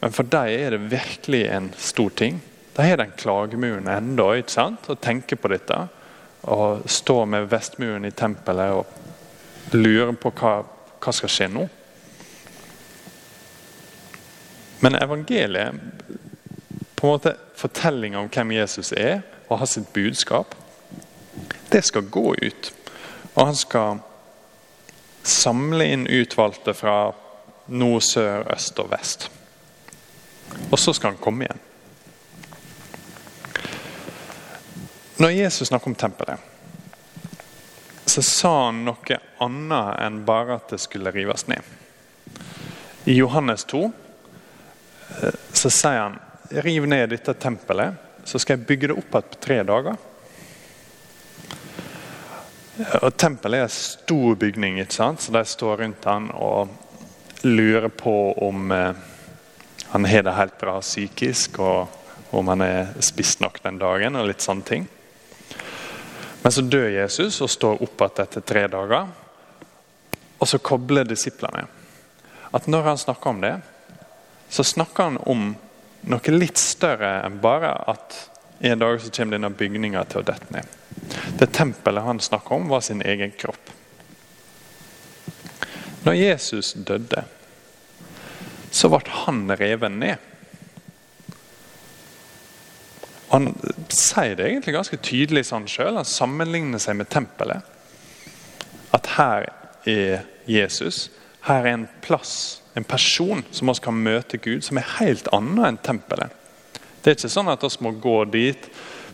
Men 0.00 0.12
for 0.12 0.22
dem 0.22 0.46
er 0.46 0.70
det 0.70 0.90
virkelig 0.90 1.46
en 1.50 1.72
stor 1.78 2.10
ting. 2.10 2.40
Da 2.72 2.82
har 2.82 2.96
den 2.96 3.12
klagemuren 3.16 3.88
ennå 3.88 4.42
sant? 4.46 4.88
og 4.88 5.00
tenker 5.00 5.36
på 5.36 5.48
dette. 5.48 5.88
Og 6.42 6.88
står 6.90 7.26
med 7.26 7.50
vestmuren 7.50 8.04
i 8.04 8.10
tempelet 8.10 8.72
og 8.72 9.74
lurer 9.76 10.12
på 10.16 10.32
hva, 10.40 10.62
hva 10.98 11.12
skal 11.12 11.30
skje 11.30 11.48
nå. 11.52 11.66
Men 14.82 14.98
evangeliet, 14.98 15.78
på 16.96 17.06
en 17.06 17.12
måte 17.12 17.36
fortellinga 17.54 18.18
om 18.18 18.30
hvem 18.32 18.56
Jesus 18.56 18.92
er, 18.92 19.20
og 19.48 19.60
har 19.60 19.70
sitt 19.70 19.92
budskap, 19.94 20.56
det 21.70 21.84
skal 21.84 22.08
gå 22.10 22.34
ut. 22.34 22.72
Og 23.34 23.46
han 23.46 23.58
skal 23.58 24.00
samle 25.22 25.86
inn 25.86 26.08
utvalgte 26.10 26.74
fra 26.74 27.12
nord, 27.66 28.02
sør, 28.02 28.48
øst 28.54 28.80
og 28.82 28.90
vest. 28.90 29.28
Og 30.70 30.78
så 30.78 30.92
skal 30.96 31.14
han 31.14 31.22
komme 31.22 31.46
igjen. 31.46 31.62
Når 35.22 35.30
Jesus 35.30 35.68
snakker 35.68 35.86
om 35.86 35.94
tempelet, 35.94 36.40
så 38.04 38.22
sa 38.22 38.50
han 38.66 38.80
noe 38.82 39.18
annet 39.38 40.00
enn 40.02 40.16
bare 40.26 40.56
at 40.58 40.72
det 40.72 40.80
skulle 40.82 41.12
rives 41.14 41.44
ned. 41.46 41.60
I 43.04 43.14
Johannes 43.14 43.62
2 43.70 43.82
eh, 43.86 45.36
så 45.52 45.70
sier 45.70 46.00
han 46.00 46.16
riv 46.64 46.88
ned 46.90 47.12
dette 47.12 47.36
tempelet, 47.38 47.94
så 48.24 48.40
skal 48.42 48.56
jeg 48.56 48.66
bygge 48.66 48.90
det 48.90 48.96
opp 48.98 49.14
igjen 49.14 49.28
på 49.30 49.38
tre 49.46 49.58
dager. 49.68 50.00
Og 53.04 53.14
Tempelet 53.14 53.60
er 53.60 53.68
en 53.68 53.74
stor 53.76 54.34
bygning, 54.40 54.80
ikke 54.82 54.96
sant? 54.96 55.22
så 55.22 55.36
de 55.36 55.44
står 55.46 55.84
rundt 55.84 56.08
han 56.10 56.26
og 56.34 57.46
lurer 57.46 57.86
på 57.94 58.16
om 58.42 58.74
eh, 58.74 58.90
han 59.92 60.10
har 60.10 60.26
det 60.26 60.34
helt 60.34 60.58
bra 60.58 60.80
psykisk, 60.82 61.62
og 61.62 62.34
om 62.34 62.50
han 62.50 62.66
er 62.66 62.90
spist 62.98 63.38
nok 63.38 63.62
den 63.62 63.78
dagen, 63.78 64.18
og 64.18 64.26
litt 64.32 64.42
sånne 64.42 64.66
ting. 64.66 64.90
Men 66.42 66.52
så 66.52 66.62
dør 66.66 66.88
Jesus 66.90 67.40
og 67.40 67.50
står 67.50 67.82
opp 67.84 68.02
igjen 68.02 68.24
etter 68.24 68.46
tre 68.46 68.64
dager. 68.70 69.10
Og 70.42 70.48
så 70.48 70.58
kobler 70.58 71.06
disiplene 71.06 71.68
at 72.52 72.66
når 72.68 72.82
han 72.84 72.98
snakker 72.98 73.30
om 73.30 73.40
det, 73.40 73.54
så 74.52 74.64
snakker 74.66 75.06
han 75.06 75.20
om 75.30 75.52
noe 76.12 76.34
litt 76.34 76.60
større 76.60 77.14
enn 77.24 77.38
bare 77.40 77.70
at 77.88 78.16
en 78.62 78.78
dag 78.78 78.98
så 79.00 79.10
kommer 79.10 79.38
denne 79.38 79.50
bygninga 79.56 80.02
til 80.10 80.20
å 80.20 80.26
dette 80.26 80.52
ned. 80.54 80.74
Det 81.38 81.48
tempelet 81.54 82.04
han 82.04 82.20
snakker 82.20 82.58
om, 82.58 82.68
var 82.68 82.82
sin 82.84 83.00
egen 83.02 83.32
kropp. 83.38 83.70
Når 86.02 86.18
Jesus 86.18 86.74
døde, 86.74 87.24
så 88.70 88.90
ble 88.92 89.16
han 89.24 89.46
revet 89.58 89.94
ned. 89.94 90.31
Han 93.32 93.54
sier 93.88 94.36
det 94.36 94.44
egentlig 94.44 94.74
ganske 94.76 94.98
tydelig 95.00 95.46
sånn 95.48 95.64
sjøl. 95.70 95.96
Han 95.96 96.08
sammenligner 96.08 96.82
seg 96.82 96.98
med 96.98 97.08
tempelet. 97.12 97.64
At 98.92 99.08
her 99.16 99.48
er 99.88 100.26
Jesus. 100.44 101.06
Her 101.46 101.64
er 101.64 101.72
en 101.72 101.86
plass, 102.04 102.60
en 102.76 102.84
person, 102.84 103.40
som 103.50 103.72
vi 103.72 103.76
kan 103.82 103.96
møte 103.96 104.36
Gud, 104.36 104.60
som 104.66 104.76
er 104.76 104.90
helt 104.98 105.30
annet 105.32 105.64
enn 105.70 105.80
tempelet. 105.80 106.36
Det 107.00 107.10
er 107.10 107.16
ikke 107.16 107.32
sånn 107.32 107.50
at 107.50 107.64
vi 107.64 107.72
må 107.82 107.94
gå 108.04 108.18
dit 108.30 108.68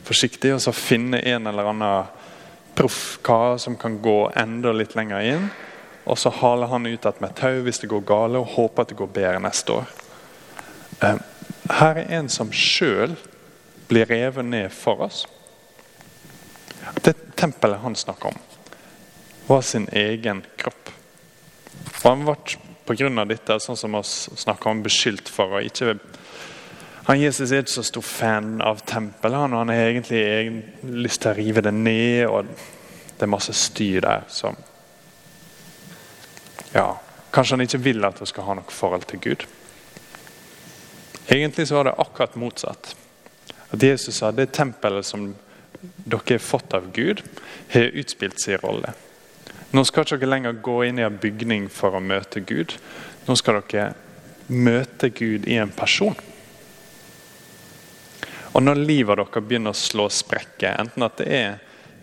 forsiktig 0.08 0.50
og 0.56 0.60
så 0.66 0.74
finne 0.74 1.22
en 1.22 1.46
eller 1.46 1.70
annen 1.70 2.10
proffkar 2.78 3.56
som 3.62 3.78
kan 3.78 4.00
gå 4.02 4.18
enda 4.38 4.74
litt 4.74 4.98
lenger 4.98 5.30
inn. 5.30 5.48
Og 6.08 6.18
så 6.18 6.32
haler 6.40 6.70
han 6.72 6.86
ut 6.86 6.98
igjen 6.98 7.22
med 7.22 7.38
tau 7.38 7.62
hvis 7.64 7.82
det 7.82 7.90
går 7.90 8.04
gale, 8.08 8.42
og 8.42 8.54
håper 8.56 8.82
at 8.82 8.92
det 8.92 8.98
går 8.98 9.14
bedre 9.14 9.40
neste 9.46 9.78
år. 9.78 9.90
Eh, 11.06 11.18
her 11.78 12.00
er 12.02 12.14
en 12.18 12.30
som 12.32 12.50
sjøl 12.50 13.14
blir 13.88 14.06
revet 14.06 14.44
ned 14.44 14.72
for 14.72 15.00
oss. 15.08 15.26
Det 17.02 17.14
tempelet 17.36 17.80
han 17.80 17.96
snakker 17.96 18.32
om, 18.32 18.38
var 19.46 19.62
sin 19.62 19.88
egen 19.92 20.44
kropp. 20.56 20.92
Og 22.02 22.10
Han 22.10 22.24
ble 22.24 22.36
pga. 22.88 23.24
dette, 23.24 23.60
sånn 23.60 23.76
som 23.76 23.92
vi 23.92 24.02
snakker 24.04 24.70
om, 24.70 24.82
beskyldt 24.82 25.28
for 25.28 25.58
å 25.58 25.60
ikke 25.64 25.96
han 27.08 27.20
Jesus 27.20 27.52
er 27.52 27.62
ikke 27.62 27.72
så 27.72 27.82
stor 27.88 28.04
fan 28.04 28.48
av 28.60 28.82
tempelet. 28.84 29.38
Han, 29.40 29.54
han 29.56 29.70
har 29.72 29.86
egentlig 29.86 30.64
lyst 30.92 31.22
til 31.22 31.30
å 31.30 31.38
rive 31.38 31.62
det 31.64 31.72
ned, 31.72 32.26
og 32.28 32.50
det 33.16 33.24
er 33.24 33.30
masse 33.32 33.54
styr 33.56 34.02
der. 34.04 34.26
som 34.28 34.58
ja, 36.74 36.98
Kanskje 37.32 37.56
han 37.56 37.64
ikke 37.64 37.80
vil 37.86 38.04
at 38.04 38.20
vi 38.20 38.28
skal 38.28 38.44
ha 38.44 38.58
noe 38.58 38.76
forhold 38.76 39.08
til 39.08 39.22
Gud. 39.24 39.46
Egentlig 41.32 41.66
så 41.70 41.78
var 41.78 41.88
det 41.88 41.96
akkurat 42.04 42.36
motsatt. 42.36 42.92
At 43.70 43.82
Jesus 43.82 44.20
sa 44.20 44.32
det 44.32 44.52
tempelet 44.56 45.06
som 45.06 45.34
dere 45.80 46.38
har 46.38 46.38
fått 46.42 46.74
av 46.74 46.90
Gud, 46.92 47.22
har 47.68 47.92
utspilt 48.00 48.40
sin 48.40 48.58
rolle. 48.62 48.94
Nå 49.70 49.84
skal 49.84 50.06
dere 50.06 50.18
ikke 50.18 50.30
lenger 50.32 50.60
gå 50.64 50.78
inn 50.88 50.98
i 50.98 51.04
en 51.06 51.20
bygning 51.20 51.68
for 51.72 51.96
å 51.96 52.00
møte 52.00 52.40
Gud. 52.40 52.74
Nå 53.28 53.36
skal 53.36 53.60
dere 53.60 53.92
møte 54.48 55.10
Gud 55.12 55.44
i 55.48 55.58
en 55.60 55.72
person. 55.74 56.16
Og 58.56 58.64
når 58.64 58.80
livet 58.80 59.20
deres 59.20 59.44
begynner 59.44 59.76
å 59.76 59.78
slå 59.78 60.08
sprekker, 60.10 60.78
enten 60.80 61.04
at 61.04 61.20
det 61.20 61.28
er 61.28 61.58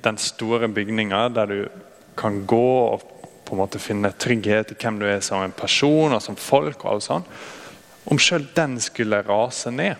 den 0.05 0.19
store 0.21 0.69
bygninga 0.69 1.25
der 1.33 1.49
du 1.49 1.59
kan 2.15 2.43
gå 2.47 2.67
og 2.93 3.11
på 3.45 3.53
en 3.53 3.61
måte 3.61 3.81
finne 3.81 4.13
trygghet 4.13 4.71
i 4.73 4.77
hvem 4.79 4.99
du 5.01 5.05
er 5.09 5.19
som 5.25 5.41
en 5.43 5.53
person 5.53 6.13
og 6.13 6.21
som 6.23 6.37
folk, 6.37 6.85
og 6.85 6.95
alt 6.95 7.05
sånt, 7.05 7.27
om 8.09 8.21
sjøl 8.21 8.45
den 8.57 8.77
skulle 8.81 9.23
rase 9.25 9.73
ned, 9.73 9.97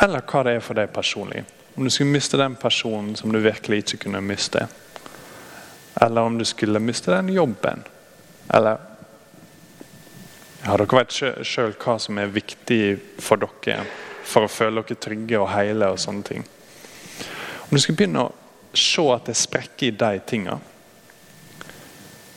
eller 0.00 0.24
hva 0.26 0.42
det 0.46 0.56
er 0.56 0.64
for 0.64 0.78
deg 0.78 0.92
personlig 0.92 1.44
Om 1.76 1.84
du 1.84 1.90
skulle 1.90 2.12
miste 2.12 2.38
den 2.40 2.56
personen 2.56 3.16
som 3.16 3.32
du 3.32 3.38
virkelig 3.44 3.82
ikke 3.82 4.06
kunne 4.06 4.22
miste, 4.24 4.62
eller 6.00 6.22
om 6.22 6.38
du 6.38 6.44
skulle 6.44 6.80
miste 6.80 7.12
den 7.12 7.28
jobben, 7.34 7.82
eller 8.48 8.78
ja, 10.64 10.76
Dere 10.76 10.98
vet 10.98 11.12
sjøl 11.46 11.74
hva 11.78 11.98
som 12.00 12.18
er 12.18 12.32
viktig 12.32 12.80
for 13.22 13.38
dere 13.38 13.84
for 14.26 14.46
å 14.46 14.50
føle 14.50 14.82
dere 14.82 14.98
trygge 14.98 15.38
og 15.38 15.52
hele 15.52 15.92
og 15.92 16.00
sånne 16.02 16.26
ting. 16.26 16.46
Om 17.66 17.76
du 17.76 17.78
skulle 17.82 18.00
begynne 18.00 18.24
å 18.24 18.32
se 18.76 19.04
at 19.12 19.28
det 19.28 19.36
sprekker 19.38 19.90
i 19.90 19.98
de 20.00 20.22
tingene, 20.26 20.58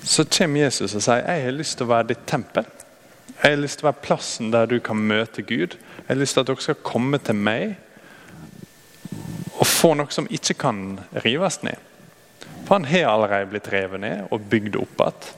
så 0.04 0.24
kommer 0.26 0.64
Jesus 0.64 0.96
og 0.96 1.04
sier 1.04 1.26
jeg 1.26 1.48
har 1.48 1.58
lyst 1.58 1.80
til 1.80 1.88
å 1.88 1.94
være 1.94 2.12
ditt 2.12 2.28
tempel. 2.30 2.68
Jeg 3.40 3.54
har 3.54 3.62
lyst 3.62 3.80
til 3.80 3.88
å 3.88 3.92
være 3.94 4.04
plassen 4.04 4.50
der 4.52 4.68
du 4.68 4.80
kan 4.84 5.00
møte 5.00 5.46
Gud. 5.48 5.78
Jeg 5.80 6.08
har 6.10 6.20
lyst 6.20 6.36
til 6.36 6.44
at 6.44 6.50
dere 6.50 6.64
skal 6.64 6.82
komme 6.84 7.22
til 7.24 7.38
meg 7.40 7.78
og 9.60 9.68
få 9.68 9.94
noe 9.96 10.12
som 10.12 10.28
ikke 10.32 10.58
kan 10.60 10.82
rives 11.24 11.62
ned. 11.64 11.80
For 12.66 12.76
han 12.76 12.88
har 12.90 13.08
allerede 13.14 13.48
blitt 13.52 13.70
revet 13.72 14.04
ned 14.04 14.28
og 14.30 14.44
bygd 14.52 14.76
opp 14.80 15.06
igjen. 15.06 15.30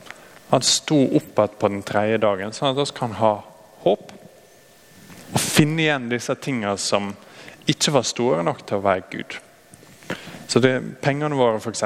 Han 0.52 0.66
sto 0.66 0.98
opp 1.16 1.38
igjen 1.38 1.60
på 1.62 1.70
den 1.72 1.84
tredje 1.88 2.18
dagen, 2.26 2.54
sånn 2.58 2.74
at 2.74 2.82
vi 2.82 2.98
kan 2.98 3.14
ha 3.22 3.36
håp. 3.86 4.10
Og 5.32 5.40
finne 5.40 5.86
igjen 5.86 6.10
disse 6.12 6.36
tingene 6.42 6.74
som 6.82 7.14
ikke 7.70 7.94
var 7.96 8.08
store 8.08 8.42
nok 8.44 8.66
til 8.66 8.82
å 8.82 8.86
være 8.86 9.06
Gud. 9.14 9.38
Så 10.50 10.60
det, 10.60 10.74
Pengene 11.06 11.38
våre, 11.38 11.62
f.eks., 11.62 11.86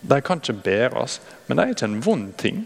de 0.00 0.20
kan 0.24 0.40
ikke 0.40 0.60
bæres, 0.64 1.18
men 1.46 1.56
det 1.56 1.64
er 1.64 1.74
ikke 1.74 1.88
en 1.88 2.04
vond 2.04 2.28
ting. 2.38 2.62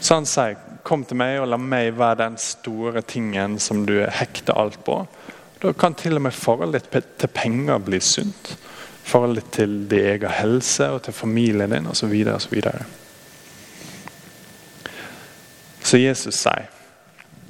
Så 0.00 0.14
han 0.14 0.26
sier, 0.26 0.56
'Kom 0.82 1.04
til 1.04 1.16
meg 1.16 1.40
og 1.40 1.48
la 1.48 1.56
meg 1.56 1.98
være 1.98 2.14
den 2.14 2.36
store 2.38 3.02
tingen 3.02 3.58
som 3.58 3.86
du 3.86 4.06
hekter 4.06 4.54
alt 4.54 4.84
på.' 4.84 5.06
Da 5.62 5.72
kan 5.72 5.94
til 5.94 6.14
og 6.14 6.22
med 6.22 6.30
forholdet 6.30 6.88
til 7.18 7.28
penger 7.28 7.78
bli 7.78 8.00
sunt. 8.00 8.58
Forholdet 9.04 9.50
til 9.52 9.90
din 9.90 9.98
egen 9.98 10.30
helse 10.30 10.90
og 10.90 11.02
til 11.02 11.12
familien 11.12 11.70
din 11.70 11.86
osv. 11.86 12.24
Så, 12.24 12.38
så, 12.38 12.48
videre. 12.50 12.84
så 15.82 15.98
Jesus 15.98 16.34
sier 16.34 16.66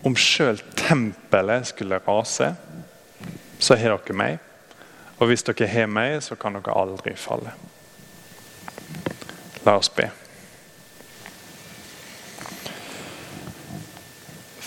om 0.04 0.14
sjøl 0.16 0.60
tempelet 0.76 1.66
skulle 1.66 1.98
rase, 1.98 2.54
så 3.58 3.74
har 3.74 3.96
dere 3.96 4.14
meg. 4.14 4.38
Og 5.18 5.26
hvis 5.26 5.42
dere 5.42 5.66
har 5.66 5.88
meg, 5.90 6.20
så 6.22 6.36
kan 6.38 6.54
dere 6.54 6.76
aldri 6.76 7.16
falle. 7.16 7.54
La 9.66 9.76
oss 9.80 9.90
be. 9.90 10.10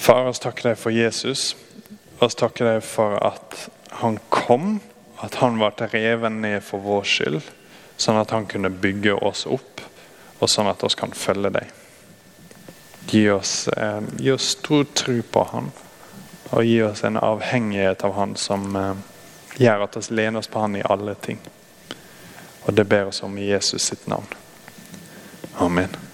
Far, 0.10 0.26
oss 0.26 0.40
takker 0.40 0.72
deg 0.72 0.78
for 0.82 0.90
Jesus. 0.90 1.52
Oss 2.18 2.34
takker 2.34 2.66
deg 2.66 2.80
for 2.82 3.14
at 3.22 3.68
han 4.00 4.16
kom, 4.34 4.80
at 5.22 5.36
han 5.38 5.60
ble 5.62 5.86
revet 5.92 6.34
ned 6.34 6.64
for 6.66 6.82
vår 6.82 7.06
skyld, 7.06 7.52
sånn 7.94 8.18
at 8.18 8.34
han 8.34 8.48
kunne 8.50 8.72
bygge 8.74 9.14
oss 9.14 9.46
opp, 9.46 9.84
og 10.40 10.50
sånn 10.50 10.72
at 10.72 10.82
oss 10.82 10.98
kan 10.98 11.14
følge 11.14 11.54
deg. 11.60 11.70
Gi 13.14 13.24
oss, 13.36 13.54
eh, 13.68 14.02
gi 14.18 14.34
oss 14.34 14.50
stor 14.58 14.90
tro 14.98 15.20
på 15.22 15.46
han, 15.54 15.70
og 16.50 16.66
gi 16.66 16.82
oss 16.90 17.06
en 17.06 17.22
avhengighet 17.22 18.10
av 18.10 18.18
han 18.18 18.34
som 18.34 18.66
eh, 18.82 19.08
gjør 19.62 19.86
at 19.92 20.02
vi 20.02 20.24
lener 20.24 20.42
oss 20.42 20.50
på 20.50 20.66
han 20.66 20.82
i 20.82 20.86
alle 20.90 21.20
ting. 21.22 21.38
Og 22.66 22.74
det 22.74 22.90
ber 22.90 23.14
oss 23.14 23.22
om 23.22 23.38
i 23.38 23.52
Jesus 23.54 23.94
sitt 23.94 24.10
navn. 24.10 24.26
Amen. 25.62 26.09